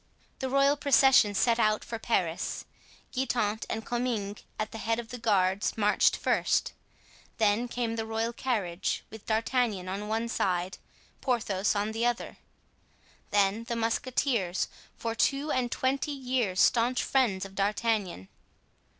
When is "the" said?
0.39-0.49, 4.71-4.79, 5.09-5.19, 7.97-8.05, 11.91-12.07, 13.65-13.75